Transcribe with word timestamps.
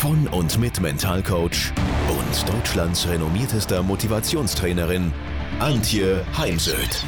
von 0.00 0.26
und 0.28 0.58
mit 0.58 0.80
Mentalcoach 0.80 1.74
und 2.08 2.48
Deutschlands 2.48 3.06
renommiertester 3.06 3.82
Motivationstrainerin 3.82 5.12
Antje 5.58 6.24
Heimsöth. 6.38 7.04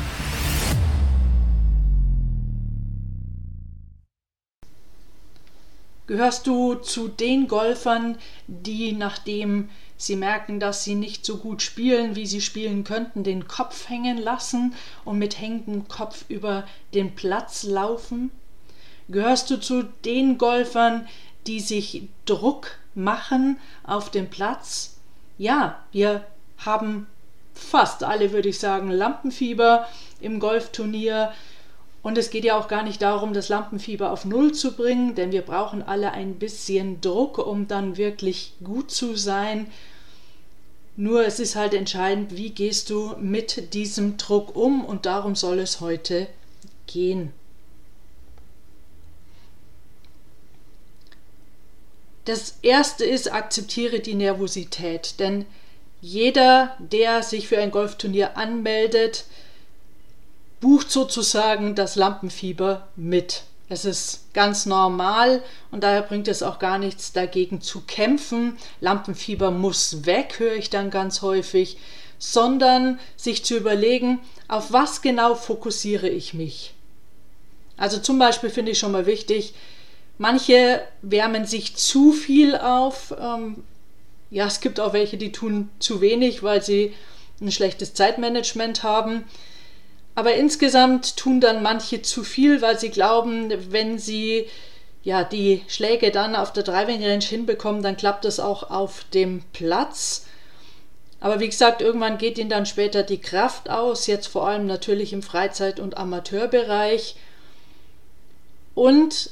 Gehörst 6.07 6.47
du 6.47 6.75
zu 6.75 7.09
den 7.09 7.49
Golfern, 7.49 8.19
die 8.47 8.93
nachdem 8.93 9.71
sie 9.97 10.17
merken, 10.17 10.61
dass 10.61 10.85
sie 10.85 10.95
nicht 10.95 11.25
so 11.25 11.39
gut 11.39 11.63
spielen, 11.63 12.15
wie 12.15 12.27
sie 12.27 12.43
spielen 12.43 12.85
könnten, 12.85 13.25
den 13.25 13.49
Kopf 13.49 13.89
hängen 13.89 14.19
lassen 14.19 14.75
und 15.07 15.17
mit 15.17 15.41
hängendem 15.41 15.89
Kopf 15.89 16.27
über 16.29 16.67
den 16.93 17.15
Platz 17.15 17.63
laufen? 17.63 18.31
Gehörst 19.09 19.49
du 19.49 19.59
zu 19.59 19.85
den 20.05 20.37
Golfern, 20.37 21.09
die 21.47 21.61
sich 21.61 22.03
Druck 22.27 22.82
machen 22.95 23.59
auf 23.85 24.11
dem 24.11 24.29
Platz? 24.29 24.97
Ja, 25.39 25.83
wir 25.93 26.25
haben 26.59 27.07
fast 27.55 28.05
alle, 28.05 28.33
würde 28.33 28.49
ich 28.49 28.59
sagen, 28.59 28.91
Lampenfieber 28.91 29.87
im 30.21 30.41
Golfturnier. 30.41 31.33
Und 32.03 32.19
es 32.19 32.31
geht 32.31 32.45
ja 32.45 32.59
auch 32.59 32.69
gar 32.69 32.83
nicht 32.83 33.01
darum, 33.01 33.33
das 33.33 33.49
Lampenfieber 33.49 34.11
auf 34.11 34.25
Null 34.25 34.53
zu 34.53 34.73
bringen, 34.73 35.15
denn 35.15 35.31
wir 35.31 35.43
brauchen 35.43 35.83
alle 35.83 36.13
ein 36.13 36.35
bisschen 36.35 37.01
Druck, 37.01 37.39
um 37.39 37.69
dann 37.69 37.97
wirklich 37.97 38.55
gut 38.65 38.91
zu 38.91 39.17
sein. 39.17 39.69
Nur 40.97 41.25
es 41.25 41.39
ist 41.39 41.57
halt 41.57 41.75
entscheidend, 41.75 42.37
wie 42.37 42.51
gehst 42.51 42.91
du 42.91 43.15
mit 43.19 43.73
diesem 43.73 44.17
Druck 44.17 44.57
um 44.57 44.85
und 44.85 45.07
darum 45.07 45.37
soll 45.37 45.61
es 45.61 45.81
heute 45.81 46.27
gehen. 46.87 47.33
Das 52.25 52.59
erste 52.63 53.05
ist, 53.05 53.33
akzeptiere 53.33 54.01
die 54.01 54.15
Nervosität, 54.15 55.19
denn 55.19 55.45
jeder, 56.01 56.77
der 56.79 57.23
sich 57.23 57.49
für 57.49 57.59
ein 57.59 57.71
Golfturnier 57.71 58.37
anmeldet, 58.37 59.25
bucht 60.61 60.91
sozusagen 60.91 61.75
das 61.75 61.97
Lampenfieber 61.97 62.89
mit. 62.95 63.43
Es 63.69 63.85
ist 63.85 64.33
ganz 64.35 64.67
normal 64.67 65.43
und 65.71 65.83
daher 65.83 66.03
bringt 66.03 66.29
es 66.29 66.43
auch 66.43 66.59
gar 66.59 66.79
nichts 66.79 67.13
dagegen 67.13 67.61
zu 67.61 67.81
kämpfen. 67.81 68.59
Lampenfieber 68.81 69.51
muss 69.51 70.05
weg, 70.05 70.39
höre 70.39 70.55
ich 70.55 70.71
dann 70.71 70.91
ganz 70.91 71.23
häufig, 71.23 71.79
sondern 72.19 73.01
sich 73.17 73.45
zu 73.45 73.57
überlegen, 73.57 74.21
auf 74.47 74.73
was 74.73 75.03
genau 75.03 75.35
fokussiere 75.35 76.09
ich 76.09 76.35
mich. 76.35 76.75
Also 77.77 77.99
zum 77.99 78.19
Beispiel 78.19 78.51
finde 78.51 78.73
ich 78.73 78.79
schon 78.79 78.93
mal 78.93 79.07
wichtig, 79.07 79.55
Manche 80.19 80.83
wärmen 81.03 81.47
sich 81.47 81.77
zu 81.77 82.13
viel 82.13 82.57
auf. 82.57 83.15
Ähm, 83.19 83.65
ja, 84.31 84.47
es 84.47 84.61
gibt 84.61 84.81
auch 84.81 84.93
welche, 84.93 85.17
die 85.17 85.33
tun 85.33 85.71
zu 85.79 86.01
wenig, 86.01 86.43
weil 86.43 86.63
sie 86.63 86.95
ein 87.41 87.53
schlechtes 87.53 87.95
Zeitmanagement 87.95 88.83
haben. 88.83 89.25
Aber 90.15 90.35
insgesamt 90.35 91.17
tun 91.17 91.41
dann 91.41 91.63
manche 91.63 92.03
zu 92.03 92.23
viel, 92.23 92.63
weil 92.63 92.79
sie 92.79 92.91
glauben, 92.91 93.53
wenn 93.73 93.99
sie 93.99 94.47
ja 95.03 95.25
die 95.25 95.63
Schläge 95.69 96.11
dann 96.11 96.37
auf 96.37 96.53
der 96.53 96.63
Driving 96.63 97.03
Range 97.05 97.25
hinbekommen, 97.25 97.83
dann 97.83 97.97
klappt 97.97 98.25
es 98.25 98.39
auch 98.39 98.71
auf 98.71 99.05
dem 99.15 99.43
Platz. 99.53 100.27
Aber 101.19 101.41
wie 101.41 101.49
gesagt, 101.49 101.81
irgendwann 101.81 102.19
geht 102.19 102.37
ihnen 102.39 102.51
dann 102.51 102.67
später 102.67 103.03
die 103.03 103.21
Kraft 103.21 103.71
aus, 103.71 104.07
jetzt 104.07 104.27
vor 104.27 104.47
allem 104.49 104.67
natürlich 104.67 105.13
im 105.13 105.23
Freizeit- 105.23 105.81
und 105.81 105.97
Amateurbereich. 105.97 107.17
Und 108.75 109.31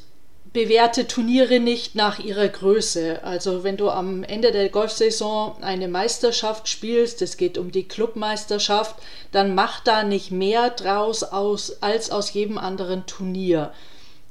bewerte 0.53 1.07
Turniere 1.07 1.61
nicht 1.61 1.95
nach 1.95 2.19
ihrer 2.19 2.49
Größe. 2.49 3.23
Also 3.23 3.63
wenn 3.63 3.77
du 3.77 3.89
am 3.89 4.25
Ende 4.25 4.51
der 4.51 4.69
Golfsaison 4.69 5.63
eine 5.63 5.87
Meisterschaft 5.87 6.69
spielst, 6.69 7.23
es 7.23 7.37
geht 7.37 7.57
um 7.57 7.71
die 7.71 7.87
Clubmeisterschaft, 7.87 8.97
dann 9.31 9.55
mach 9.55 9.81
da 9.81 10.03
nicht 10.03 10.33
mehr 10.33 10.71
draus 10.71 11.23
aus, 11.23 11.83
als 11.83 12.11
aus 12.11 12.33
jedem 12.33 12.59
anderen 12.59 13.07
Turnier. 13.07 13.73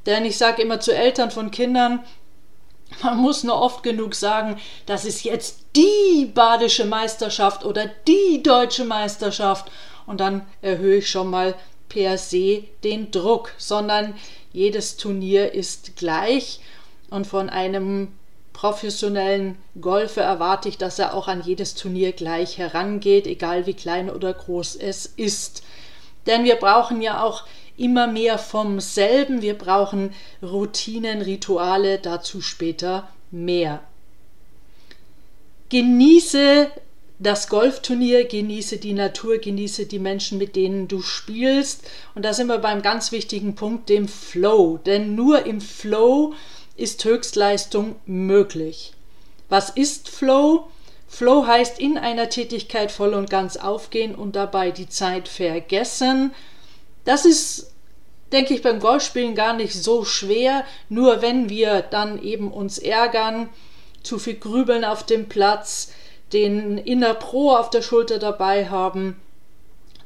Denn 0.06 0.26
ich 0.26 0.38
sage 0.38 0.62
immer 0.62 0.80
zu 0.82 0.94
Eltern 0.94 1.32
von 1.32 1.52
Kindern, 1.52 2.04
man 3.04 3.18
muss 3.18 3.44
nur 3.44 3.62
oft 3.62 3.84
genug 3.84 4.14
sagen, 4.14 4.60
das 4.86 5.06
ist 5.06 5.24
jetzt 5.24 5.68
die 5.76 6.26
badische 6.26 6.86
Meisterschaft 6.86 7.64
oder 7.64 7.90
die 8.08 8.44
deutsche 8.44 8.84
Meisterschaft 8.84 9.72
und 10.06 10.20
dann 10.20 10.46
erhöhe 10.62 10.98
ich 10.98 11.10
schon 11.10 11.30
mal 11.30 11.56
per 11.88 12.18
se 12.18 12.64
den 12.84 13.12
Druck, 13.12 13.54
sondern 13.58 14.16
jedes 14.52 14.98
Turnier 14.98 15.54
ist 15.54 15.96
gleich 15.96 16.60
und 17.10 17.28
von 17.28 17.50
einem 17.50 18.10
professionellen 18.54 19.58
Golfer 19.80 20.24
erwarte 20.24 20.68
ich, 20.68 20.78
dass 20.78 21.00
er 21.00 21.14
auch 21.14 21.28
an 21.28 21.42
jedes 21.42 21.76
Turnier 21.76 22.12
gleich 22.12 22.58
herangeht, 22.58 23.26
egal 23.26 23.66
wie 23.66 23.74
klein 23.74 24.10
oder 24.10 24.34
groß 24.34 24.76
es 24.76 25.06
ist. 25.06 25.64
Denn 26.26 26.44
wir 26.44 26.56
brauchen 26.56 27.02
ja 27.02 27.24
auch 27.24 27.46
immer 27.78 28.08
mehr 28.08 28.38
vom 28.38 28.82
selben, 28.82 29.42
wir 29.42 29.58
brauchen 29.58 30.14
Routinen, 30.44 31.22
Rituale, 31.22 32.00
dazu 32.00 32.42
später 32.42 33.08
mehr. 33.32 33.82
Genieße 35.70 36.70
das 37.20 37.50
Golfturnier, 37.50 38.26
genieße 38.26 38.78
die 38.78 38.94
Natur, 38.94 39.38
genieße 39.40 39.86
die 39.86 40.00
Menschen, 40.00 40.38
mit 40.38 40.56
denen 40.56 40.88
du 40.88 41.02
spielst. 41.02 41.84
Und 42.16 42.24
da 42.24 42.34
sind 42.34 42.48
wir 42.48 42.60
beim 42.60 42.82
ganz 42.82 43.12
wichtigen 43.12 43.56
Punkt, 43.56 43.90
dem 43.90 44.08
Flow. 44.08 44.78
Denn 44.78 45.16
nur 45.16 45.46
im 45.46 45.60
Flow 45.60 46.34
ist 46.78 47.04
Höchstleistung 47.04 47.98
möglich. 48.06 48.94
Was 49.50 49.70
ist 49.70 50.10
Flow? 50.10 50.70
Flow 51.10 51.46
heißt 51.46 51.78
in 51.80 51.98
einer 51.98 52.30
Tätigkeit 52.30 52.92
voll 52.92 53.14
und 53.14 53.30
ganz 53.30 53.58
aufgehen 53.58 54.16
und 54.16 54.38
dabei 54.38 54.72
die 54.72 54.88
Zeit 54.88 55.28
vergessen. 55.28 56.34
Das 57.04 57.26
ist, 57.26 57.74
denke 58.32 58.54
ich, 58.54 58.62
beim 58.62 58.80
Golfspielen 58.80 59.36
gar 59.36 59.54
nicht 59.54 59.74
so 59.74 60.06
schwer. 60.06 60.64
Nur 60.88 61.22
wenn 61.22 61.50
wir 61.50 61.82
dann 61.82 62.22
eben 62.22 62.50
uns 62.50 62.78
ärgern, 62.78 63.50
zu 64.04 64.20
viel 64.20 64.36
grübeln 64.36 64.86
auf 64.86 65.06
dem 65.06 65.28
Platz, 65.28 65.92
den 66.34 66.78
Inner 66.78 67.14
Pro 67.14 67.52
auf 67.56 67.70
der 67.70 67.82
Schulter 67.82 68.20
dabei 68.20 68.70
haben, 68.70 69.20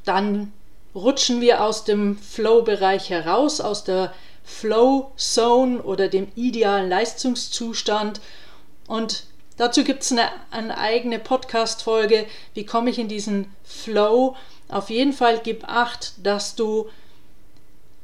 dann 0.04 0.52
rutschen 0.94 1.40
wir 1.40 1.62
aus 1.62 1.84
dem 1.84 2.18
Flow-Bereich 2.18 3.10
heraus, 3.10 3.60
aus 3.60 3.84
der 3.84 4.12
Flow-Zone 4.44 5.82
oder 5.82 6.08
dem 6.08 6.28
idealen 6.34 6.88
Leistungszustand. 6.88 8.20
Und 8.86 9.24
dazu 9.56 9.84
gibt 9.84 10.02
es 10.02 10.12
eine, 10.12 10.28
eine 10.50 10.78
eigene 10.78 11.18
Podcast-Folge, 11.18 12.26
wie 12.52 12.66
komme 12.66 12.90
ich 12.90 12.98
in 12.98 13.08
diesen 13.08 13.54
Flow. 13.64 14.36
Auf 14.68 14.90
jeden 14.90 15.12
Fall 15.12 15.40
gib 15.42 15.68
acht, 15.68 16.14
dass 16.22 16.54
du 16.54 16.88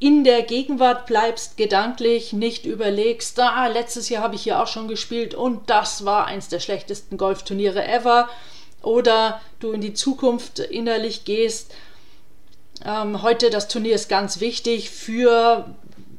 in 0.01 0.25
der 0.25 0.43
Gegenwart 0.43 1.07
bleibst, 1.07 1.59
gedanklich 1.59 2.33
nicht 2.33 2.65
überlegst, 2.65 3.39
ah, 3.39 3.67
letztes 3.67 4.09
Jahr 4.09 4.23
habe 4.23 4.35
ich 4.35 4.43
hier 4.43 4.61
auch 4.61 4.67
schon 4.67 4.89
gespielt 4.89 5.35
und 5.35 5.69
das 5.69 6.07
war 6.07 6.27
eins 6.27 6.49
der 6.49 6.59
schlechtesten 6.59 7.19
Golfturniere 7.19 7.87
ever. 7.87 8.29
Oder 8.83 9.43
du 9.61 9.73
in 9.73 9.83
die 9.83 9.93
Zukunft 9.93 10.59
innerlich 10.59 11.27
gehst, 11.27 11.75
ähm, 12.83 13.21
heute 13.21 13.51
das 13.51 13.69
Turnier 13.69 13.95
ist 13.95 14.09
ganz 14.09 14.41
wichtig 14.41 14.89
für 14.89 15.75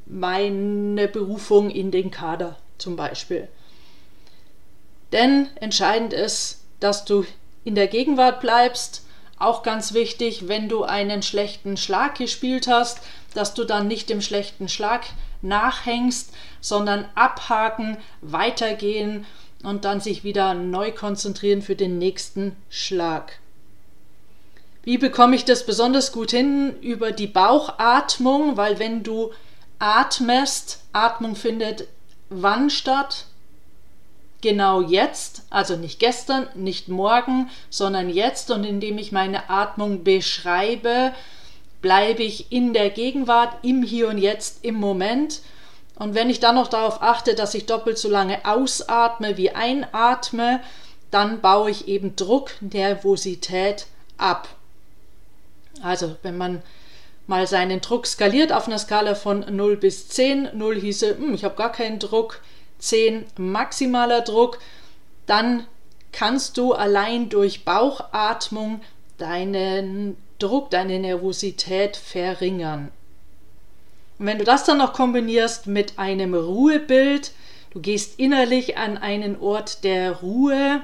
meine 0.05 1.07
Berufung 1.07 1.71
in 1.71 1.89
den 1.89 2.11
Kader 2.11 2.57
zum 2.77 2.95
Beispiel. 2.95 3.47
Denn 5.11 5.49
entscheidend 5.55 6.13
ist, 6.13 6.61
dass 6.79 7.03
du 7.03 7.25
in 7.63 7.73
der 7.73 7.87
Gegenwart 7.87 8.41
bleibst. 8.41 9.03
Auch 9.41 9.63
ganz 9.63 9.95
wichtig, 9.95 10.47
wenn 10.47 10.69
du 10.69 10.83
einen 10.83 11.23
schlechten 11.23 11.75
Schlag 11.75 12.15
gespielt 12.19 12.67
hast, 12.67 12.99
dass 13.33 13.55
du 13.55 13.63
dann 13.63 13.87
nicht 13.87 14.07
dem 14.11 14.21
schlechten 14.21 14.69
Schlag 14.69 15.01
nachhängst, 15.41 16.31
sondern 16.59 17.05
abhaken, 17.15 17.97
weitergehen 18.21 19.25
und 19.63 19.83
dann 19.83 19.99
sich 19.99 20.23
wieder 20.23 20.53
neu 20.53 20.91
konzentrieren 20.91 21.63
für 21.63 21.75
den 21.75 21.97
nächsten 21.97 22.55
Schlag. 22.69 23.39
Wie 24.83 24.99
bekomme 24.99 25.35
ich 25.35 25.43
das 25.43 25.65
besonders 25.65 26.11
gut 26.11 26.29
hin? 26.29 26.75
Über 26.81 27.11
die 27.11 27.25
Bauchatmung, 27.25 28.57
weil 28.57 28.77
wenn 28.77 29.01
du 29.01 29.31
atmest, 29.79 30.83
Atmung 30.93 31.35
findet 31.35 31.87
wann 32.29 32.69
statt? 32.69 33.25
Genau 34.41 34.81
jetzt, 34.81 35.43
also 35.49 35.75
nicht 35.75 35.99
gestern, 35.99 36.47
nicht 36.55 36.87
morgen, 36.87 37.49
sondern 37.69 38.09
jetzt 38.09 38.51
und 38.51 38.63
indem 38.63 38.97
ich 38.97 39.11
meine 39.11 39.49
Atmung 39.49 40.03
beschreibe, 40.03 41.13
bleibe 41.81 42.23
ich 42.23 42.51
in 42.51 42.73
der 42.73 42.89
Gegenwart, 42.89 43.53
im 43.63 43.83
Hier 43.83 44.09
und 44.09 44.17
Jetzt, 44.17 44.63
im 44.63 44.75
Moment. 44.75 45.41
Und 45.95 46.15
wenn 46.15 46.29
ich 46.29 46.39
dann 46.39 46.55
noch 46.55 46.67
darauf 46.67 47.01
achte, 47.01 47.35
dass 47.35 47.53
ich 47.53 47.65
doppelt 47.65 47.97
so 47.97 48.09
lange 48.09 48.45
ausatme 48.45 49.37
wie 49.37 49.51
einatme, 49.51 50.61
dann 51.11 51.41
baue 51.41 51.69
ich 51.69 51.87
eben 51.87 52.15
Druck, 52.15 52.51
Nervosität 52.61 53.85
ab. 54.17 54.47
Also 55.83 56.15
wenn 56.23 56.37
man 56.37 56.61
mal 57.27 57.47
seinen 57.47 57.81
Druck 57.81 58.07
skaliert 58.07 58.51
auf 58.51 58.67
einer 58.67 58.79
Skala 58.79 59.15
von 59.15 59.45
0 59.49 59.77
bis 59.77 60.09
10, 60.09 60.49
0 60.53 60.79
hieße, 60.79 61.17
hm, 61.17 61.33
ich 61.33 61.43
habe 61.43 61.55
gar 61.55 61.71
keinen 61.71 61.99
Druck, 61.99 62.41
10 62.81 63.25
maximaler 63.37 64.21
Druck, 64.21 64.59
dann 65.25 65.65
kannst 66.11 66.57
du 66.57 66.73
allein 66.73 67.29
durch 67.29 67.63
Bauchatmung 67.63 68.81
deinen 69.17 70.17
Druck, 70.39 70.71
deine 70.71 70.99
Nervosität 70.99 71.95
verringern. 71.95 72.91
Und 74.19 74.25
wenn 74.25 74.39
du 74.39 74.43
das 74.43 74.65
dann 74.65 74.79
noch 74.79 74.93
kombinierst 74.93 75.67
mit 75.67 75.97
einem 75.97 76.33
Ruhebild, 76.33 77.31
du 77.71 77.79
gehst 77.79 78.19
innerlich 78.19 78.77
an 78.77 78.97
einen 78.97 79.39
Ort 79.39 79.83
der 79.83 80.11
Ruhe, 80.17 80.83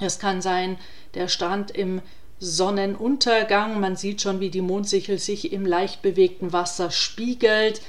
es 0.00 0.18
kann 0.18 0.42
sein 0.42 0.78
der 1.14 1.28
Strand 1.28 1.70
im 1.70 2.02
Sonnenuntergang, 2.40 3.78
man 3.80 3.96
sieht 3.96 4.20
schon, 4.20 4.40
wie 4.40 4.50
die 4.50 4.60
Mondsichel 4.60 5.18
sich 5.18 5.52
im 5.52 5.64
leicht 5.64 6.02
bewegten 6.02 6.52
Wasser 6.52 6.90
spiegelt, 6.90 7.80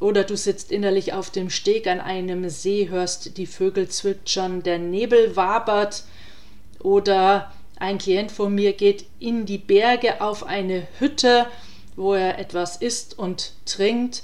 oder 0.00 0.24
du 0.24 0.36
sitzt 0.36 0.70
innerlich 0.70 1.12
auf 1.12 1.30
dem 1.30 1.50
Steg 1.50 1.86
an 1.86 2.00
einem 2.00 2.48
See, 2.50 2.88
hörst 2.88 3.38
die 3.38 3.46
Vögel 3.46 3.88
zwitschern, 3.88 4.62
der 4.62 4.78
Nebel 4.78 5.36
wabert, 5.36 6.04
oder 6.80 7.52
ein 7.78 7.98
Klient 7.98 8.32
von 8.32 8.54
mir 8.54 8.72
geht 8.72 9.06
in 9.18 9.46
die 9.46 9.58
Berge 9.58 10.20
auf 10.20 10.44
eine 10.44 10.86
Hütte, 10.98 11.46
wo 11.94 12.14
er 12.14 12.38
etwas 12.38 12.76
isst 12.76 13.18
und 13.18 13.52
trinkt. 13.64 14.22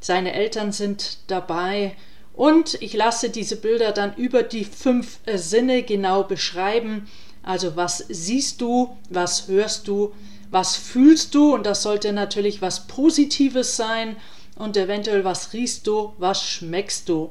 Seine 0.00 0.32
Eltern 0.32 0.72
sind 0.72 1.18
dabei 1.28 1.94
und 2.34 2.74
ich 2.82 2.94
lasse 2.94 3.30
diese 3.30 3.56
Bilder 3.56 3.92
dann 3.92 4.14
über 4.16 4.42
die 4.42 4.64
fünf 4.64 5.18
Sinne 5.34 5.82
genau 5.82 6.24
beschreiben. 6.24 7.08
Also 7.42 7.76
was 7.76 8.04
siehst 8.08 8.60
du, 8.60 8.96
was 9.10 9.48
hörst 9.48 9.88
du, 9.88 10.12
was 10.50 10.76
fühlst 10.76 11.34
du 11.34 11.54
und 11.54 11.64
das 11.64 11.82
sollte 11.82 12.12
natürlich 12.12 12.62
was 12.62 12.86
Positives 12.86 13.76
sein 13.76 14.16
und 14.56 14.76
eventuell 14.76 15.24
was 15.24 15.52
riechst 15.52 15.86
du, 15.86 16.12
was 16.18 16.42
schmeckst 16.42 17.08
du. 17.08 17.30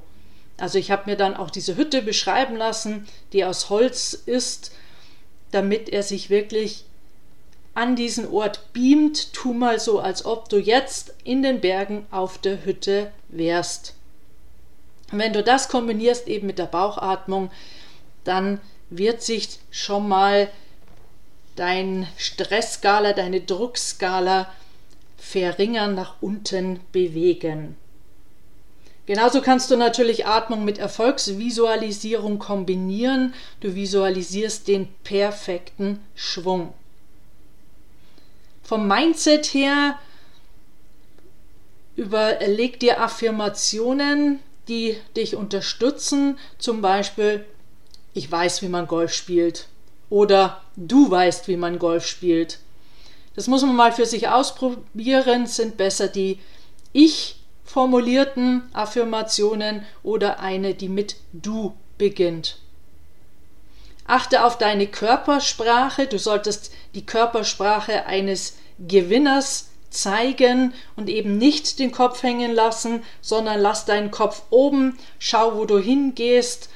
Also 0.57 0.77
ich 0.77 0.91
habe 0.91 1.09
mir 1.09 1.17
dann 1.17 1.35
auch 1.35 1.49
diese 1.49 1.75
Hütte 1.75 2.01
beschreiben 2.01 2.55
lassen, 2.55 3.07
die 3.33 3.45
aus 3.45 3.69
Holz 3.69 4.13
ist, 4.13 4.71
damit 5.51 5.89
er 5.89 6.03
sich 6.03 6.29
wirklich 6.29 6.85
an 7.73 7.95
diesen 7.95 8.27
Ort 8.31 8.73
beamt. 8.73 9.33
Tu 9.33 9.53
mal 9.53 9.79
so, 9.79 9.99
als 9.99 10.25
ob 10.25 10.49
du 10.49 10.57
jetzt 10.57 11.13
in 11.23 11.41
den 11.41 11.61
Bergen 11.61 12.05
auf 12.11 12.37
der 12.37 12.63
Hütte 12.65 13.11
wärst. 13.29 13.95
Und 15.11 15.19
wenn 15.19 15.33
du 15.33 15.43
das 15.43 15.67
kombinierst 15.67 16.27
eben 16.27 16.47
mit 16.47 16.59
der 16.59 16.65
Bauchatmung, 16.65 17.51
dann 18.23 18.61
wird 18.89 19.21
sich 19.21 19.59
schon 19.71 20.07
mal 20.07 20.49
dein 21.55 22.07
Stressskala, 22.17 23.13
deine 23.13 23.41
Druckskala 23.41 24.51
verringern, 25.21 25.93
nach 25.93 26.15
unten 26.19 26.79
bewegen. 26.91 27.77
Genauso 29.05 29.41
kannst 29.41 29.69
du 29.71 29.77
natürlich 29.77 30.25
Atmung 30.25 30.65
mit 30.65 30.77
Erfolgsvisualisierung 30.77 32.39
kombinieren. 32.39 33.33
Du 33.59 33.75
visualisierst 33.75 34.67
den 34.67 34.87
perfekten 35.03 35.99
Schwung. 36.15 36.73
Vom 38.63 38.87
Mindset 38.87 39.47
her 39.47 39.99
überleg 41.95 42.79
dir 42.79 43.01
Affirmationen, 43.01 44.39
die 44.67 44.97
dich 45.15 45.35
unterstützen. 45.35 46.37
Zum 46.57 46.81
Beispiel, 46.81 47.45
ich 48.13 48.31
weiß, 48.31 48.61
wie 48.61 48.69
man 48.69 48.87
Golf 48.87 49.13
spielt. 49.13 49.67
Oder 50.09 50.61
du 50.75 51.11
weißt, 51.11 51.47
wie 51.47 51.57
man 51.57 51.79
Golf 51.79 52.07
spielt. 52.07 52.59
Das 53.35 53.47
muss 53.47 53.61
man 53.61 53.75
mal 53.75 53.91
für 53.91 54.05
sich 54.05 54.27
ausprobieren, 54.27 55.47
sind 55.47 55.77
besser 55.77 56.07
die 56.07 56.39
ich 56.93 57.37
formulierten 57.63 58.63
Affirmationen 58.73 59.85
oder 60.03 60.39
eine, 60.39 60.73
die 60.73 60.89
mit 60.89 61.15
du 61.31 61.73
beginnt. 61.97 62.57
Achte 64.05 64.43
auf 64.43 64.57
deine 64.57 64.87
Körpersprache. 64.87 66.07
Du 66.07 66.19
solltest 66.19 66.73
die 66.95 67.05
Körpersprache 67.05 68.05
eines 68.07 68.57
Gewinners 68.77 69.69
zeigen 69.89 70.73
und 70.97 71.07
eben 71.07 71.37
nicht 71.37 71.79
den 71.79 71.91
Kopf 71.91 72.23
hängen 72.23 72.51
lassen, 72.53 73.03
sondern 73.21 73.61
lass 73.61 73.85
deinen 73.85 74.11
Kopf 74.11 74.43
oben, 74.49 74.97
schau, 75.19 75.57
wo 75.57 75.65
du 75.65 75.79
hingehst, 75.79 76.69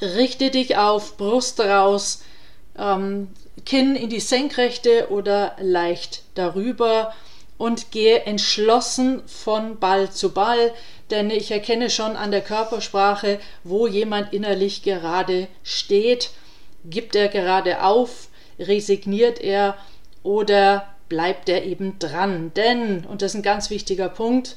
richte 0.00 0.50
dich 0.50 0.76
auf, 0.76 1.16
Brust 1.16 1.60
raus, 1.60 2.22
ähm, 2.76 3.28
Kinn 3.64 3.96
in 3.96 4.10
die 4.10 4.20
Senkrechte 4.20 5.08
oder 5.10 5.56
leicht 5.60 6.22
darüber 6.34 7.14
und 7.56 7.92
gehe 7.92 8.20
entschlossen 8.20 9.22
von 9.26 9.78
Ball 9.78 10.10
zu 10.10 10.32
Ball, 10.32 10.72
denn 11.10 11.30
ich 11.30 11.50
erkenne 11.50 11.90
schon 11.90 12.16
an 12.16 12.30
der 12.30 12.40
Körpersprache, 12.40 13.38
wo 13.62 13.86
jemand 13.86 14.32
innerlich 14.32 14.82
gerade 14.82 15.48
steht. 15.62 16.30
Gibt 16.84 17.14
er 17.14 17.28
gerade 17.28 17.82
auf, 17.82 18.28
resigniert 18.58 19.40
er 19.40 19.76
oder 20.22 20.94
bleibt 21.08 21.48
er 21.48 21.64
eben 21.64 21.98
dran. 21.98 22.52
Denn, 22.54 23.04
und 23.04 23.22
das 23.22 23.32
ist 23.32 23.36
ein 23.36 23.42
ganz 23.42 23.70
wichtiger 23.70 24.08
Punkt, 24.08 24.56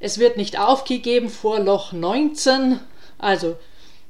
es 0.00 0.18
wird 0.18 0.36
nicht 0.36 0.58
aufgegeben 0.58 1.28
vor 1.28 1.58
Loch 1.58 1.92
19. 1.92 2.78
Also 3.18 3.56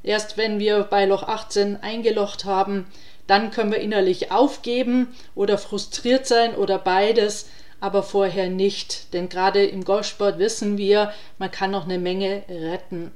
erst 0.02 0.36
wenn 0.36 0.58
wir 0.58 0.82
bei 0.82 1.06
Loch 1.06 1.22
18 1.22 1.76
eingelocht 1.82 2.44
haben, 2.44 2.86
dann 3.28 3.52
können 3.52 3.70
wir 3.70 3.78
innerlich 3.78 4.32
aufgeben 4.32 5.14
oder 5.36 5.58
frustriert 5.58 6.26
sein 6.26 6.56
oder 6.56 6.78
beides, 6.78 7.48
aber 7.78 8.02
vorher 8.02 8.48
nicht. 8.48 9.12
Denn 9.12 9.28
gerade 9.28 9.64
im 9.64 9.84
Golfsport 9.84 10.40
wissen 10.40 10.78
wir, 10.78 11.12
man 11.38 11.50
kann 11.52 11.70
noch 11.70 11.84
eine 11.84 11.98
Menge 11.98 12.42
retten. 12.48 13.12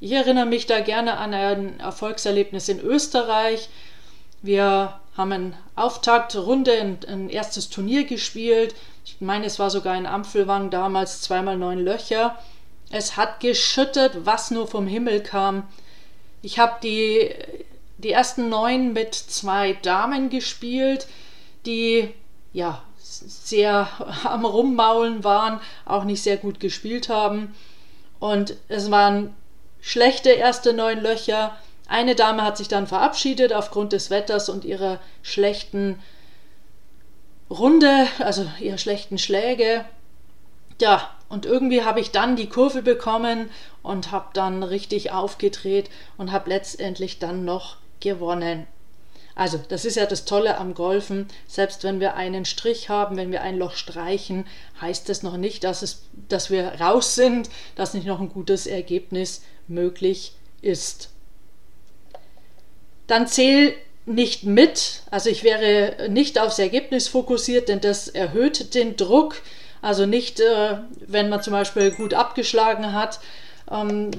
Ich 0.00 0.12
erinnere 0.12 0.46
mich 0.46 0.66
da 0.66 0.80
gerne 0.80 1.18
an 1.18 1.34
ein 1.34 1.80
Erfolgserlebnis 1.80 2.68
in 2.68 2.80
Österreich. 2.80 3.68
Wir 4.42 5.00
haben 5.16 5.32
eine 5.32 5.52
Auftaktrunde, 5.74 6.72
ein, 6.72 6.98
ein 7.08 7.28
erstes 7.28 7.68
Turnier 7.68 8.04
gespielt. 8.04 8.76
Ich 9.04 9.20
meine, 9.20 9.46
es 9.46 9.58
war 9.58 9.70
sogar 9.70 9.96
in 9.96 10.06
Ampfelwang 10.06 10.70
damals 10.70 11.22
zweimal 11.22 11.56
neun 11.56 11.80
Löcher. 11.80 12.38
Es 12.90 13.16
hat 13.16 13.40
geschüttet, 13.40 14.24
was 14.24 14.52
nur 14.52 14.68
vom 14.68 14.86
Himmel 14.86 15.20
kam. 15.20 15.66
Ich 16.42 16.60
habe 16.60 16.76
die, 16.80 17.34
die 17.98 18.12
ersten 18.12 18.48
neun 18.48 18.92
mit 18.92 19.14
zwei 19.14 19.74
Damen 19.74 20.30
gespielt, 20.30 21.06
die 21.66 22.14
ja 22.52 22.82
sehr 22.96 23.88
am 24.24 24.44
Rummaulen 24.44 25.24
waren, 25.24 25.60
auch 25.84 26.04
nicht 26.04 26.22
sehr 26.22 26.36
gut 26.36 26.60
gespielt 26.60 27.08
haben. 27.08 27.54
Und 28.20 28.56
es 28.68 28.90
waren 28.90 29.34
schlechte 29.80 30.30
erste 30.30 30.72
neun 30.72 31.00
Löcher. 31.00 31.56
Eine 31.88 32.14
Dame 32.14 32.42
hat 32.42 32.56
sich 32.56 32.68
dann 32.68 32.86
verabschiedet 32.86 33.52
aufgrund 33.52 33.92
des 33.92 34.10
Wetters 34.10 34.48
und 34.48 34.64
ihrer 34.64 35.00
schlechten 35.22 36.00
Runde, 37.50 38.06
also 38.18 38.46
ihrer 38.60 38.78
schlechten 38.78 39.18
Schläge. 39.18 39.84
Ja, 40.80 41.10
und 41.28 41.46
irgendwie 41.46 41.82
habe 41.82 42.00
ich 42.00 42.10
dann 42.10 42.36
die 42.36 42.48
Kurve 42.48 42.82
bekommen 42.82 43.50
und 43.82 44.12
habe 44.12 44.28
dann 44.32 44.62
richtig 44.62 45.12
aufgedreht 45.12 45.90
und 46.16 46.30
habe 46.30 46.50
letztendlich 46.50 47.18
dann 47.18 47.44
noch 47.44 47.76
gewonnen. 48.00 48.66
Also, 49.34 49.60
das 49.68 49.84
ist 49.84 49.96
ja 49.96 50.06
das 50.06 50.24
Tolle 50.24 50.58
am 50.58 50.74
Golfen. 50.74 51.28
Selbst 51.46 51.84
wenn 51.84 52.00
wir 52.00 52.14
einen 52.14 52.44
Strich 52.44 52.88
haben, 52.88 53.16
wenn 53.16 53.30
wir 53.30 53.42
ein 53.42 53.56
Loch 53.56 53.74
streichen, 53.74 54.46
heißt 54.80 55.08
das 55.08 55.22
noch 55.22 55.36
nicht, 55.36 55.62
dass, 55.62 55.82
es, 55.82 56.02
dass 56.28 56.50
wir 56.50 56.80
raus 56.80 57.14
sind, 57.14 57.48
dass 57.76 57.94
nicht 57.94 58.06
noch 58.06 58.20
ein 58.20 58.30
gutes 58.30 58.66
Ergebnis 58.66 59.42
möglich 59.68 60.32
ist 60.60 61.10
dann 63.08 63.26
zähl 63.26 63.74
nicht 64.06 64.44
mit. 64.44 65.02
Also 65.10 65.28
ich 65.28 65.42
wäre 65.42 66.08
nicht 66.08 66.38
aufs 66.38 66.60
Ergebnis 66.60 67.08
fokussiert, 67.08 67.68
denn 67.68 67.80
das 67.80 68.06
erhöht 68.06 68.74
den 68.74 68.96
Druck. 68.96 69.42
Also 69.82 70.06
nicht, 70.06 70.40
äh, 70.40 70.78
wenn 71.00 71.28
man 71.28 71.42
zum 71.42 71.52
Beispiel 71.52 71.90
gut 71.90 72.14
abgeschlagen 72.14 72.92
hat, 72.92 73.20
ähm, 73.70 74.10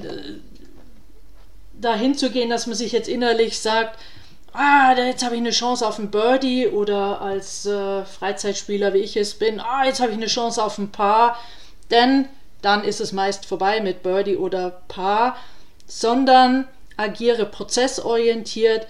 dahin 1.80 2.16
zu 2.16 2.30
gehen, 2.30 2.50
dass 2.50 2.66
man 2.66 2.76
sich 2.76 2.92
jetzt 2.92 3.08
innerlich 3.08 3.58
sagt, 3.58 3.98
ah, 4.52 4.94
jetzt 4.96 5.24
habe 5.24 5.34
ich 5.34 5.40
eine 5.40 5.50
Chance 5.50 5.86
auf 5.86 5.98
ein 5.98 6.10
Birdie 6.10 6.66
oder 6.66 7.20
als 7.20 7.66
äh, 7.66 8.04
Freizeitspieler, 8.04 8.94
wie 8.94 8.98
ich 8.98 9.16
es 9.16 9.34
bin, 9.34 9.60
ah, 9.60 9.84
jetzt 9.84 10.00
habe 10.00 10.10
ich 10.10 10.16
eine 10.16 10.26
Chance 10.26 10.62
auf 10.62 10.78
ein 10.78 10.92
Paar, 10.92 11.36
denn 11.90 12.28
dann 12.62 12.84
ist 12.84 13.00
es 13.00 13.12
meist 13.12 13.46
vorbei 13.46 13.80
mit 13.80 14.02
Birdie 14.02 14.36
oder 14.36 14.82
Paar 14.88 15.36
sondern 15.90 16.68
agiere 16.96 17.46
prozessorientiert. 17.46 18.86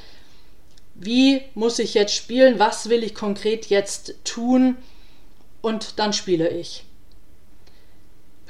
Wie 0.95 1.43
muss 1.55 1.79
ich 1.79 1.95
jetzt 1.95 2.15
spielen? 2.15 2.59
Was 2.59 2.91
will 2.91 3.03
ich 3.03 3.15
konkret 3.15 3.67
jetzt 3.67 4.15
tun? 4.25 4.77
Und 5.63 5.99
dann 5.99 6.13
spiele 6.13 6.49
ich. 6.49 6.85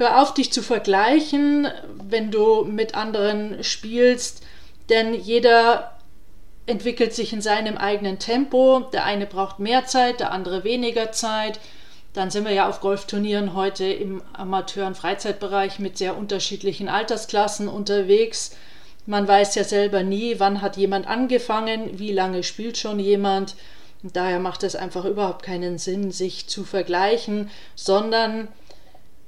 Hör 0.00 0.22
auf, 0.22 0.32
dich 0.32 0.50
zu 0.50 0.62
vergleichen, 0.62 1.68
wenn 2.02 2.30
du 2.30 2.64
mit 2.64 2.94
anderen 2.94 3.62
spielst, 3.62 4.42
denn 4.88 5.12
jeder 5.12 5.98
entwickelt 6.64 7.12
sich 7.12 7.34
in 7.34 7.42
seinem 7.42 7.76
eigenen 7.76 8.18
Tempo. 8.18 8.80
Der 8.94 9.04
eine 9.04 9.26
braucht 9.26 9.58
mehr 9.58 9.84
Zeit, 9.84 10.20
der 10.20 10.32
andere 10.32 10.64
weniger 10.64 11.12
Zeit. 11.12 11.60
Dann 12.14 12.30
sind 12.30 12.46
wir 12.46 12.54
ja 12.54 12.66
auf 12.66 12.80
Golfturnieren 12.80 13.52
heute 13.52 13.84
im 13.84 14.22
Amateur- 14.32 14.86
und 14.86 14.96
Freizeitbereich 14.96 15.78
mit 15.80 15.98
sehr 15.98 16.16
unterschiedlichen 16.16 16.88
Altersklassen 16.88 17.68
unterwegs. 17.68 18.56
Man 19.04 19.28
weiß 19.28 19.54
ja 19.54 19.64
selber 19.64 20.02
nie, 20.02 20.36
wann 20.38 20.62
hat 20.62 20.78
jemand 20.78 21.08
angefangen, 21.08 21.98
wie 21.98 22.12
lange 22.12 22.42
spielt 22.42 22.78
schon 22.78 23.00
jemand. 23.00 23.54
Und 24.02 24.16
daher 24.16 24.40
macht 24.40 24.62
es 24.62 24.76
einfach 24.76 25.04
überhaupt 25.04 25.42
keinen 25.42 25.76
Sinn, 25.76 26.10
sich 26.10 26.48
zu 26.48 26.64
vergleichen, 26.64 27.50
sondern 27.74 28.48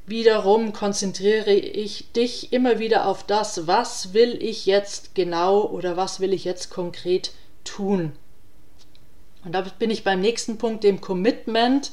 wiederum 0.07 0.73
konzentriere 0.73 1.53
ich 1.53 2.13
dich 2.13 2.53
immer 2.53 2.79
wieder 2.79 3.07
auf 3.07 3.25
das, 3.25 3.67
was 3.67 4.15
will 4.15 4.43
ich 4.43 4.67
jetzt 4.67 5.15
genau 5.15 5.65
oder 5.65 5.97
was 5.97 6.21
will 6.21 6.33
ich 6.33 6.45
jetzt 6.45 6.71
konkret 6.71 7.33
tun. 7.65 8.13
Und 9.45 9.53
da 9.53 9.63
bin 9.79 9.91
ich 9.91 10.05
beim 10.05 10.21
nächsten 10.21 10.59
Punkt, 10.59 10.85
dem 10.85 11.01
Commitment. 11.01 11.91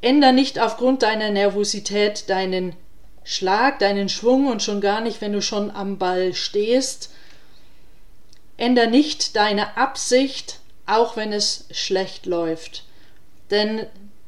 Änder 0.00 0.32
nicht 0.32 0.58
aufgrund 0.58 1.02
deiner 1.02 1.30
Nervosität 1.30 2.28
deinen 2.28 2.74
Schlag, 3.22 3.78
deinen 3.78 4.08
Schwung 4.08 4.48
und 4.48 4.62
schon 4.62 4.80
gar 4.80 5.00
nicht, 5.00 5.20
wenn 5.20 5.32
du 5.32 5.40
schon 5.40 5.70
am 5.70 5.98
Ball 5.98 6.34
stehst. 6.34 7.10
Änder 8.56 8.86
nicht 8.86 9.34
deine 9.34 9.76
Absicht, 9.76 10.60
auch 10.86 11.16
wenn 11.16 11.32
es 11.32 11.66
schlecht 11.70 12.26
läuft. 12.26 12.84
Denn 13.50 13.86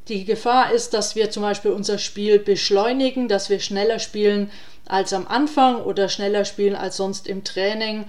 die 0.09 0.25
Gefahr 0.25 0.71
ist, 0.71 0.93
dass 0.93 1.15
wir 1.15 1.29
zum 1.29 1.43
Beispiel 1.43 1.71
unser 1.71 1.97
Spiel 1.97 2.39
beschleunigen, 2.39 3.27
dass 3.27 3.49
wir 3.49 3.59
schneller 3.59 3.99
spielen 3.99 4.51
als 4.85 5.13
am 5.13 5.27
Anfang 5.27 5.81
oder 5.81 6.09
schneller 6.09 6.45
spielen 6.45 6.75
als 6.75 6.97
sonst 6.97 7.27
im 7.27 7.43
Training. 7.43 8.05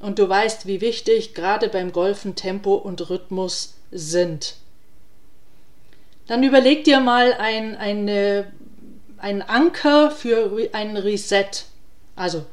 Und 0.00 0.18
du 0.18 0.28
weißt, 0.28 0.66
wie 0.66 0.80
wichtig 0.80 1.34
gerade 1.34 1.68
beim 1.68 1.92
Golfen 1.92 2.34
Tempo 2.34 2.74
und 2.74 3.08
Rhythmus 3.08 3.74
sind. 3.90 4.56
Dann 6.26 6.42
überleg 6.42 6.84
dir 6.84 7.00
mal 7.00 7.34
ein, 7.34 7.76
eine, 7.76 8.50
einen 9.18 9.42
Anker 9.42 10.10
für 10.10 10.68
ein 10.72 10.96
Reset. 10.96 11.66
Also, 12.16 12.44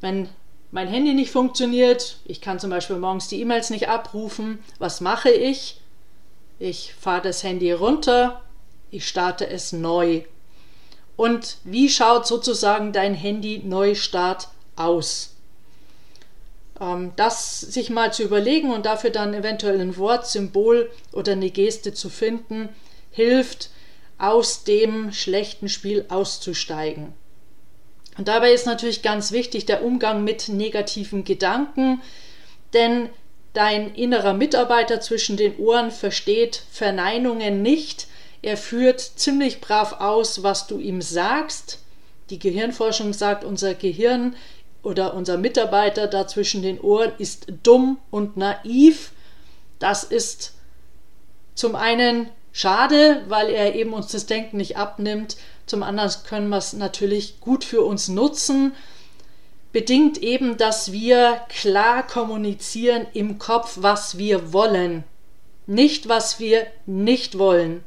wenn 0.00 0.28
mein 0.70 0.88
Handy 0.88 1.14
nicht 1.14 1.30
funktioniert, 1.30 2.18
ich 2.24 2.40
kann 2.40 2.60
zum 2.60 2.70
Beispiel 2.70 2.96
morgens 2.96 3.28
die 3.28 3.40
E-Mails 3.40 3.70
nicht 3.70 3.88
abrufen, 3.88 4.58
was 4.78 5.00
mache 5.00 5.30
ich? 5.30 5.80
Ich 6.58 6.94
fahre 6.98 7.22
das 7.22 7.42
Handy 7.42 7.70
runter, 7.72 8.42
ich 8.90 9.06
starte 9.06 9.48
es 9.48 9.72
neu. 9.72 10.22
Und 11.16 11.58
wie 11.64 11.88
schaut 11.88 12.26
sozusagen 12.26 12.92
dein 12.92 13.14
Handy-Neustart 13.14 14.48
aus? 14.76 15.34
Ähm, 16.80 17.12
das 17.16 17.60
sich 17.60 17.90
mal 17.90 18.12
zu 18.12 18.22
überlegen 18.22 18.72
und 18.72 18.86
dafür 18.86 19.10
dann 19.10 19.34
eventuell 19.34 19.80
ein 19.80 19.96
Wort, 19.96 20.26
Symbol 20.26 20.90
oder 21.12 21.32
eine 21.32 21.50
Geste 21.50 21.94
zu 21.94 22.08
finden, 22.08 22.68
hilft, 23.10 23.70
aus 24.18 24.64
dem 24.64 25.12
schlechten 25.12 25.68
Spiel 25.68 26.04
auszusteigen. 26.08 27.12
Und 28.16 28.26
dabei 28.26 28.52
ist 28.52 28.66
natürlich 28.66 29.02
ganz 29.02 29.30
wichtig 29.30 29.64
der 29.66 29.84
Umgang 29.84 30.24
mit 30.24 30.48
negativen 30.48 31.22
Gedanken, 31.22 32.02
denn 32.72 33.10
dein 33.58 33.92
innerer 33.96 34.34
Mitarbeiter 34.34 35.00
zwischen 35.00 35.36
den 35.36 35.56
Ohren 35.56 35.90
versteht 35.90 36.62
Verneinungen 36.70 37.60
nicht. 37.60 38.06
Er 38.40 38.56
führt 38.56 39.00
ziemlich 39.00 39.60
brav 39.60 39.94
aus, 40.00 40.44
was 40.44 40.68
du 40.68 40.78
ihm 40.78 41.02
sagst. 41.02 41.80
Die 42.30 42.38
Gehirnforschung 42.38 43.12
sagt, 43.12 43.42
unser 43.42 43.74
Gehirn 43.74 44.36
oder 44.84 45.12
unser 45.14 45.38
Mitarbeiter 45.38 46.06
da 46.06 46.28
zwischen 46.28 46.62
den 46.62 46.80
Ohren 46.80 47.10
ist 47.18 47.48
dumm 47.64 47.98
und 48.12 48.36
naiv. 48.36 49.10
Das 49.80 50.04
ist 50.04 50.54
zum 51.56 51.74
einen 51.74 52.28
schade, 52.52 53.24
weil 53.26 53.50
er 53.50 53.74
eben 53.74 53.92
uns 53.92 54.06
das 54.12 54.26
Denken 54.26 54.58
nicht 54.58 54.76
abnimmt. 54.76 55.36
Zum 55.66 55.82
anderen 55.82 56.12
können 56.28 56.48
wir 56.48 56.58
es 56.58 56.74
natürlich 56.74 57.40
gut 57.40 57.64
für 57.64 57.82
uns 57.82 58.06
nutzen. 58.06 58.72
Bedingt 59.72 60.18
eben, 60.18 60.56
dass 60.56 60.92
wir 60.92 61.42
klar 61.48 62.06
kommunizieren 62.06 63.06
im 63.12 63.38
Kopf, 63.38 63.78
was 63.80 64.16
wir 64.18 64.52
wollen. 64.52 65.04
Nicht, 65.66 66.08
was 66.08 66.40
wir 66.40 66.66
nicht 66.86 67.38
wollen. 67.38 67.84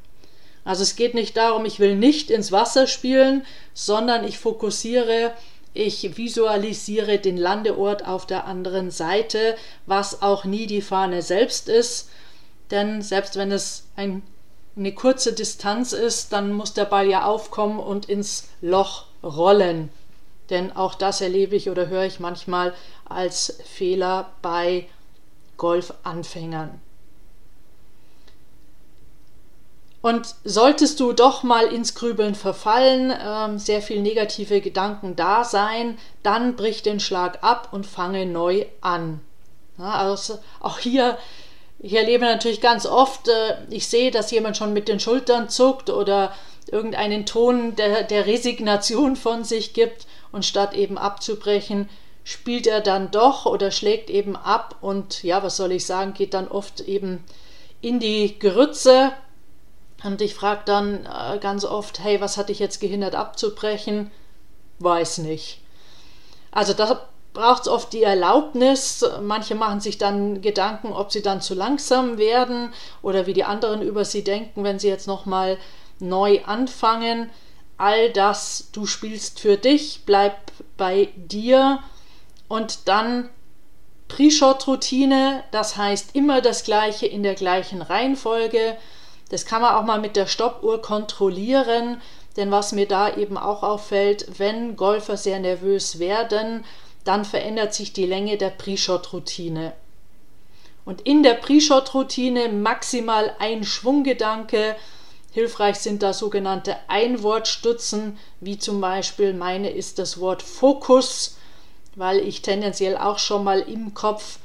Also 0.63 0.83
es 0.83 0.95
geht 0.95 1.15
nicht 1.15 1.35
darum, 1.37 1.65
ich 1.65 1.79
will 1.79 1.95
nicht 1.95 2.29
ins 2.29 2.51
Wasser 2.51 2.85
spielen, 2.85 3.43
sondern 3.73 4.23
ich 4.23 4.37
fokussiere, 4.37 5.33
ich 5.73 6.17
visualisiere 6.17 7.17
den 7.17 7.37
Landeort 7.37 8.05
auf 8.05 8.27
der 8.27 8.45
anderen 8.45 8.91
Seite, 8.91 9.55
was 9.87 10.21
auch 10.21 10.45
nie 10.45 10.67
die 10.67 10.83
Fahne 10.83 11.23
selbst 11.23 11.67
ist. 11.67 12.09
Denn 12.69 13.01
selbst 13.01 13.37
wenn 13.37 13.51
es 13.51 13.85
ein 13.95 14.21
eine 14.75 14.93
kurze 14.93 15.33
Distanz 15.33 15.93
ist, 15.93 16.31
dann 16.33 16.53
muss 16.53 16.73
der 16.73 16.85
Ball 16.85 17.07
ja 17.07 17.25
aufkommen 17.25 17.79
und 17.79 18.07
ins 18.07 18.49
Loch 18.61 19.05
rollen. 19.23 19.89
Denn 20.51 20.75
auch 20.75 20.93
das 20.93 21.21
erlebe 21.21 21.55
ich 21.55 21.69
oder 21.69 21.87
höre 21.87 22.05
ich 22.05 22.19
manchmal 22.19 22.73
als 23.05 23.57
Fehler 23.65 24.31
bei 24.43 24.87
Golfanfängern. 25.57 26.79
Und 30.01 30.35
solltest 30.43 30.99
du 30.99 31.13
doch 31.13 31.43
mal 31.43 31.67
ins 31.67 31.95
Grübeln 31.95 32.35
verfallen, 32.35 33.11
äh, 33.11 33.59
sehr 33.59 33.81
viel 33.81 34.01
negative 34.01 34.61
Gedanken 34.61 35.15
da 35.15 35.43
sein, 35.43 35.97
dann 36.23 36.55
brich 36.55 36.81
den 36.83 36.99
Schlag 36.99 37.43
ab 37.43 37.69
und 37.71 37.85
fange 37.85 38.25
neu 38.25 38.65
an. 38.81 39.21
Ja, 39.77 39.93
also 39.93 40.39
auch 40.59 40.79
hier 40.79 41.17
ich 41.83 41.95
erlebe 41.95 42.25
natürlich 42.25 42.61
ganz 42.61 42.85
oft, 42.85 43.27
äh, 43.27 43.55
ich 43.71 43.87
sehe, 43.87 44.11
dass 44.11 44.29
jemand 44.29 44.55
schon 44.55 44.71
mit 44.71 44.87
den 44.87 44.99
Schultern 44.99 45.49
zuckt 45.49 45.89
oder 45.89 46.31
irgendeinen 46.71 47.25
Ton 47.25 47.75
der, 47.75 48.03
der 48.03 48.27
Resignation 48.27 49.15
von 49.15 49.43
sich 49.43 49.73
gibt 49.73 50.05
und 50.31 50.45
statt 50.45 50.73
eben 50.73 50.97
abzubrechen, 50.97 51.89
spielt 52.23 52.67
er 52.67 52.81
dann 52.81 53.11
doch 53.11 53.45
oder 53.45 53.71
schlägt 53.71 54.09
eben 54.09 54.35
ab 54.35 54.75
und 54.81 55.23
ja, 55.23 55.43
was 55.43 55.57
soll 55.57 55.71
ich 55.71 55.85
sagen, 55.85 56.13
geht 56.13 56.33
dann 56.33 56.47
oft 56.47 56.81
eben 56.81 57.23
in 57.81 57.99
die 57.99 58.37
Grütze. 58.39 59.11
Und 60.03 60.21
ich 60.21 60.33
frage 60.33 60.61
dann 60.65 61.05
äh, 61.05 61.37
ganz 61.39 61.65
oft, 61.65 61.99
hey, 61.99 62.21
was 62.21 62.37
hat 62.37 62.49
dich 62.49 62.59
jetzt 62.59 62.79
gehindert 62.79 63.15
abzubrechen? 63.15 64.11
Weiß 64.79 65.19
nicht. 65.19 65.59
Also 66.51 66.73
da 66.73 67.07
braucht 67.33 67.63
es 67.63 67.67
oft 67.67 67.93
die 67.93 68.03
Erlaubnis. 68.03 69.05
Manche 69.21 69.55
machen 69.55 69.79
sich 69.79 69.97
dann 69.97 70.41
Gedanken, 70.41 70.91
ob 70.91 71.11
sie 71.11 71.21
dann 71.21 71.41
zu 71.41 71.53
langsam 71.53 72.17
werden 72.17 72.73
oder 73.01 73.25
wie 73.27 73.33
die 73.33 73.43
anderen 73.43 73.81
über 73.81 74.05
sie 74.05 74.23
denken, 74.23 74.63
wenn 74.63 74.79
sie 74.79 74.89
jetzt 74.89 75.07
nochmal 75.07 75.57
neu 75.99 76.43
anfangen. 76.45 77.29
All 77.81 78.11
das, 78.11 78.69
du 78.73 78.85
spielst 78.85 79.39
für 79.39 79.57
dich, 79.57 80.01
bleib 80.05 80.35
bei 80.77 81.09
dir 81.15 81.79
und 82.47 82.87
dann 82.87 83.27
Pre-Shot-Routine, 84.07 85.43
das 85.49 85.77
heißt 85.77 86.15
immer 86.15 86.41
das 86.41 86.63
gleiche 86.63 87.07
in 87.07 87.23
der 87.23 87.33
gleichen 87.33 87.81
Reihenfolge. 87.81 88.77
Das 89.29 89.47
kann 89.47 89.63
man 89.63 89.73
auch 89.73 89.83
mal 89.83 89.99
mit 89.99 90.15
der 90.15 90.27
Stoppuhr 90.27 90.79
kontrollieren, 90.79 91.99
denn 92.37 92.51
was 92.51 92.71
mir 92.71 92.87
da 92.87 93.15
eben 93.15 93.35
auch 93.35 93.63
auffällt, 93.63 94.27
wenn 94.37 94.75
Golfer 94.75 95.17
sehr 95.17 95.39
nervös 95.39 95.97
werden, 95.97 96.63
dann 97.03 97.25
verändert 97.25 97.73
sich 97.73 97.93
die 97.93 98.05
Länge 98.05 98.37
der 98.37 98.51
Pre-Shot-Routine. 98.51 99.73
Und 100.85 101.01
in 101.01 101.23
der 101.23 101.33
Pre-Shot-Routine 101.33 102.49
maximal 102.49 103.35
ein 103.39 103.63
Schwunggedanke. 103.63 104.75
Hilfreich 105.31 105.79
sind 105.79 106.03
da 106.03 106.13
sogenannte 106.13 106.75
Einwortstützen, 106.87 108.17
wie 108.41 108.57
zum 108.57 108.81
Beispiel 108.81 109.33
meine 109.33 109.69
ist 109.69 109.97
das 109.97 110.19
Wort 110.19 110.43
Fokus, 110.43 111.37
weil 111.95 112.19
ich 112.19 112.41
tendenziell 112.41 112.97
auch 112.97 113.17
schon 113.17 113.43
mal 113.43 113.61
im 113.61 113.93
Kopf 113.93 114.39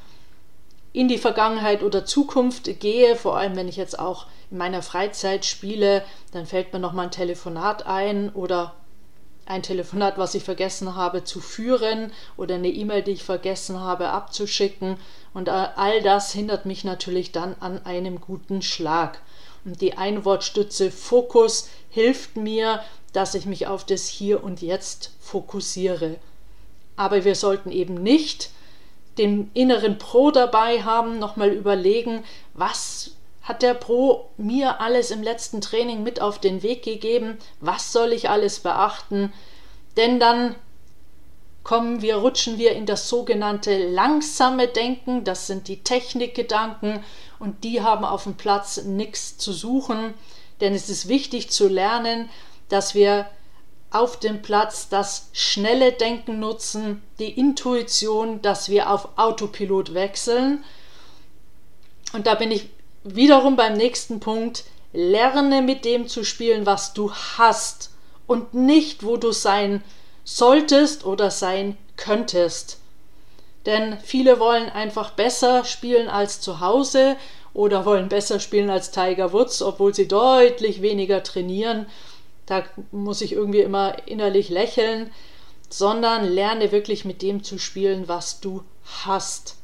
in 0.92 1.08
die 1.08 1.18
Vergangenheit 1.18 1.82
oder 1.82 2.06
Zukunft 2.06 2.80
gehe, 2.80 3.16
vor 3.16 3.36
allem 3.36 3.56
wenn 3.56 3.68
ich 3.68 3.76
jetzt 3.76 3.98
auch 3.98 4.26
in 4.50 4.58
meiner 4.58 4.80
Freizeit 4.80 5.44
spiele, 5.44 6.04
dann 6.32 6.46
fällt 6.46 6.72
mir 6.72 6.78
noch 6.78 6.92
mal 6.92 7.04
ein 7.04 7.10
Telefonat 7.10 7.86
ein 7.86 8.30
oder 8.30 8.74
ein 9.44 9.62
Telefonat, 9.62 10.18
was 10.18 10.34
ich 10.34 10.42
vergessen 10.42 10.96
habe 10.96 11.24
zu 11.24 11.40
führen 11.40 12.12
oder 12.36 12.56
eine 12.56 12.68
E-Mail, 12.68 13.02
die 13.02 13.12
ich 13.12 13.22
vergessen 13.22 13.80
habe 13.80 14.08
abzuschicken. 14.08 14.96
Und 15.34 15.48
all 15.48 16.02
das 16.02 16.32
hindert 16.32 16.66
mich 16.66 16.84
natürlich 16.84 17.30
dann 17.32 17.54
an 17.60 17.84
einem 17.84 18.20
guten 18.20 18.62
Schlag. 18.62 19.20
Die 19.74 19.98
Einwortstütze 19.98 20.92
Fokus 20.92 21.68
hilft 21.90 22.36
mir, 22.36 22.82
dass 23.12 23.34
ich 23.34 23.46
mich 23.46 23.66
auf 23.66 23.84
das 23.84 24.06
Hier 24.06 24.44
und 24.44 24.62
Jetzt 24.62 25.10
fokussiere. 25.20 26.16
aber 26.96 27.24
wir 27.24 27.34
sollten 27.34 27.70
eben 27.70 27.94
nicht 27.94 28.50
den 29.18 29.50
inneren 29.54 29.98
Pro 29.98 30.30
dabei 30.30 30.82
haben, 30.82 31.18
nochmal 31.18 31.50
überlegen, 31.50 32.24
was 32.54 33.12
hat 33.42 33.62
der 33.62 33.74
Pro 33.74 34.28
mir 34.36 34.80
alles 34.80 35.10
im 35.10 35.22
letzten 35.22 35.60
Training 35.60 36.02
mit 36.02 36.20
auf 36.20 36.40
den 36.40 36.62
Weg 36.62 36.82
gegeben, 36.82 37.38
was 37.60 37.92
soll 37.92 38.12
ich 38.12 38.28
alles 38.28 38.60
beachten, 38.60 39.32
denn 39.96 40.18
dann 40.18 40.54
kommen 41.66 42.00
wir, 42.00 42.18
rutschen 42.18 42.58
wir 42.58 42.76
in 42.76 42.86
das 42.86 43.08
sogenannte 43.08 43.88
langsame 43.88 44.68
Denken, 44.68 45.24
das 45.24 45.48
sind 45.48 45.66
die 45.66 45.82
Technikgedanken 45.82 47.02
und 47.40 47.64
die 47.64 47.82
haben 47.82 48.04
auf 48.04 48.22
dem 48.22 48.36
Platz 48.36 48.84
nichts 48.84 49.36
zu 49.36 49.52
suchen, 49.52 50.14
denn 50.60 50.76
es 50.76 50.88
ist 50.88 51.08
wichtig 51.08 51.50
zu 51.50 51.66
lernen, 51.66 52.30
dass 52.68 52.94
wir 52.94 53.26
auf 53.90 54.20
dem 54.20 54.42
Platz 54.42 54.88
das 54.90 55.28
schnelle 55.32 55.90
Denken 55.90 56.38
nutzen, 56.38 57.02
die 57.18 57.32
Intuition, 57.36 58.40
dass 58.42 58.68
wir 58.68 58.88
auf 58.88 59.18
Autopilot 59.18 59.92
wechseln. 59.92 60.62
Und 62.12 62.28
da 62.28 62.36
bin 62.36 62.52
ich 62.52 62.68
wiederum 63.02 63.56
beim 63.56 63.72
nächsten 63.72 64.20
Punkt. 64.20 64.62
Lerne 64.92 65.62
mit 65.62 65.84
dem 65.84 66.06
zu 66.06 66.22
spielen, 66.22 66.64
was 66.64 66.92
du 66.94 67.12
hast 67.12 67.90
und 68.28 68.54
nicht, 68.54 69.02
wo 69.02 69.16
du 69.16 69.32
sein 69.32 69.82
solltest 70.26 71.06
oder 71.06 71.30
sein 71.30 71.78
könntest. 71.96 72.80
Denn 73.64 73.96
viele 74.04 74.38
wollen 74.38 74.68
einfach 74.68 75.12
besser 75.12 75.64
spielen 75.64 76.08
als 76.08 76.42
zu 76.42 76.60
Hause 76.60 77.16
oder 77.54 77.86
wollen 77.86 78.10
besser 78.10 78.40
spielen 78.40 78.68
als 78.68 78.90
Tiger 78.90 79.32
Woods, 79.32 79.62
obwohl 79.62 79.94
sie 79.94 80.06
deutlich 80.06 80.82
weniger 80.82 81.22
trainieren 81.22 81.86
da 82.46 82.64
muss 82.92 83.20
ich 83.20 83.32
irgendwie 83.32 83.60
immer 83.60 83.96
innerlich 84.06 84.48
lächeln, 84.48 85.10
sondern 85.68 86.24
lerne 86.24 86.70
wirklich 86.70 87.04
mit 87.04 87.20
dem 87.22 87.42
zu 87.42 87.58
spielen, 87.58 88.06
was 88.06 88.40
du 88.40 88.62
hast. 89.04 89.56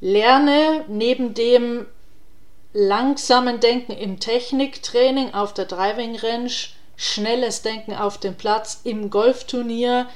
Lerne 0.00 0.84
neben 0.88 1.34
dem 1.34 1.86
langsamen 2.72 3.58
Denken 3.58 3.92
im 3.92 4.20
Techniktraining 4.20 5.34
auf 5.34 5.52
der 5.52 5.64
Driving 5.64 6.16
Range, 6.16 6.52
schnelles 7.00 7.62
Denken 7.62 7.94
auf 7.94 8.18
dem 8.18 8.34
Platz 8.34 8.82
im 8.84 9.08
Golfturnier, 9.08 10.06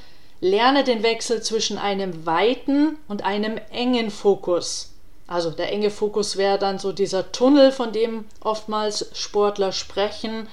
lerne 0.43 0.85
den 0.85 1.03
Wechsel 1.03 1.43
zwischen 1.43 1.79
einem 1.79 2.26
weiten 2.26 2.99
und 3.09 3.25
einem 3.25 3.59
engen 3.73 4.11
Fokus. 4.11 4.93
Also 5.26 5.50
der 5.50 5.73
enge 5.73 5.91
Fokus 5.91 6.37
wäre 6.37 6.59
dann 6.59 6.79
so 6.79 6.93
dieser 6.93 7.33
Tunnel, 7.33 7.73
von 7.73 7.93
dem 7.93 8.26
oftmals 8.41 9.09
Sportler 9.14 9.73
sprechen. 9.73 10.47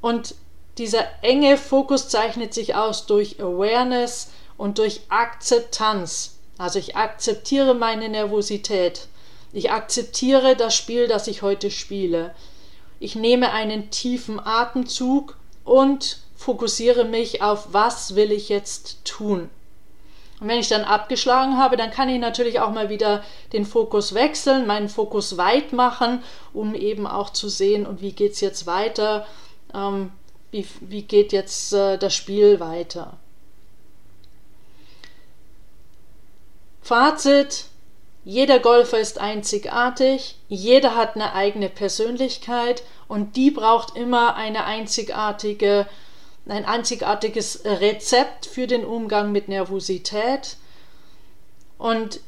Und 0.00 0.36
dieser 0.78 1.04
enge 1.22 1.56
Fokus 1.56 2.08
zeichnet 2.08 2.54
sich 2.54 2.76
aus 2.76 3.06
durch 3.06 3.40
Awareness 3.40 4.30
und 4.56 4.78
durch 4.78 5.00
Akzeptanz. 5.08 6.36
Also 6.56 6.78
ich 6.78 6.94
akzeptiere 6.94 7.74
meine 7.74 8.08
Nervosität. 8.08 9.08
Ich 9.52 9.72
akzeptiere 9.72 10.54
das 10.54 10.76
Spiel, 10.76 11.08
das 11.08 11.26
ich 11.26 11.42
heute 11.42 11.72
spiele. 11.72 12.32
Ich 13.02 13.16
nehme 13.16 13.50
einen 13.50 13.90
tiefen 13.90 14.38
Atemzug 14.38 15.36
und 15.64 16.18
fokussiere 16.36 17.04
mich 17.04 17.42
auf, 17.42 17.72
was 17.72 18.14
will 18.14 18.30
ich 18.30 18.48
jetzt 18.48 19.04
tun. 19.04 19.50
Und 20.38 20.46
wenn 20.46 20.60
ich 20.60 20.68
dann 20.68 20.84
abgeschlagen 20.84 21.56
habe, 21.56 21.76
dann 21.76 21.90
kann 21.90 22.08
ich 22.08 22.20
natürlich 22.20 22.60
auch 22.60 22.70
mal 22.70 22.90
wieder 22.90 23.24
den 23.52 23.66
Fokus 23.66 24.14
wechseln, 24.14 24.68
meinen 24.68 24.88
Fokus 24.88 25.36
weit 25.36 25.72
machen, 25.72 26.22
um 26.52 26.76
eben 26.76 27.08
auch 27.08 27.30
zu 27.30 27.48
sehen, 27.48 27.86
und 27.86 28.02
wie 28.02 28.12
geht 28.12 28.34
es 28.34 28.40
jetzt 28.40 28.66
weiter, 28.66 29.26
ähm, 29.74 30.12
wie, 30.52 30.64
wie 30.80 31.02
geht 31.02 31.32
jetzt 31.32 31.72
äh, 31.72 31.98
das 31.98 32.14
Spiel 32.14 32.60
weiter. 32.60 33.14
Fazit, 36.82 37.64
jeder 38.24 38.60
Golfer 38.60 39.00
ist 39.00 39.18
einzigartig, 39.18 40.36
jeder 40.48 40.94
hat 40.94 41.16
eine 41.16 41.34
eigene 41.34 41.68
Persönlichkeit 41.68 42.84
und 43.12 43.36
die 43.36 43.50
braucht 43.50 43.94
immer 43.94 44.36
eine 44.36 44.64
einzigartige 44.64 45.86
ein 46.48 46.64
einzigartiges 46.64 47.60
Rezept 47.66 48.46
für 48.46 48.66
den 48.66 48.86
Umgang 48.86 49.32
mit 49.32 49.48
Nervosität. 49.48 50.56
Und 51.76 52.20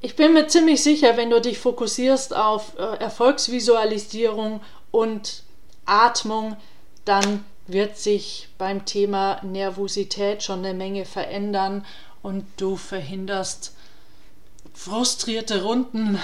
ich 0.00 0.16
bin 0.16 0.32
mir 0.32 0.48
ziemlich 0.48 0.82
sicher, 0.82 1.16
wenn 1.16 1.30
du 1.30 1.40
dich 1.40 1.60
fokussierst 1.60 2.34
auf 2.34 2.76
äh, 2.76 2.96
Erfolgsvisualisierung 2.96 4.60
und 4.90 5.44
Atmung, 5.86 6.56
dann 7.04 7.44
wird 7.68 7.96
sich 7.98 8.48
beim 8.58 8.84
Thema 8.84 9.40
Nervosität 9.44 10.42
schon 10.42 10.58
eine 10.58 10.74
Menge 10.74 11.04
verändern 11.04 11.86
und 12.20 12.44
du 12.56 12.76
verhinderst 12.76 13.74
frustrierte 14.74 15.62
Runden. 15.62 16.18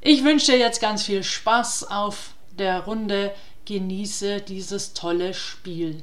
Ich 0.00 0.24
wünsche 0.24 0.52
dir 0.52 0.58
jetzt 0.58 0.80
ganz 0.80 1.04
viel 1.04 1.22
Spaß 1.22 1.90
auf 1.90 2.34
der 2.52 2.80
Runde 2.80 3.34
genieße 3.64 4.40
dieses 4.40 4.94
tolle 4.94 5.34
Spiel. 5.34 6.02